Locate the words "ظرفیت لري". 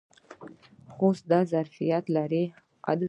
1.51-2.43